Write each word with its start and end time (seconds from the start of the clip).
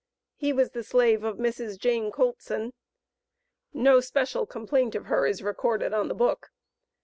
He 0.35 0.51
was 0.51 0.71
the 0.71 0.81
slave 0.83 1.23
of 1.23 1.37
Mrs. 1.37 1.77
Jane 1.77 2.11
Coultson. 2.11 2.73
No 3.71 3.99
special 3.99 4.47
complaint 4.47 4.95
of 4.95 5.05
her 5.05 5.27
is 5.27 5.43
recorded 5.43 5.93
on 5.93 6.07
the 6.07 6.15
book. 6.15 6.49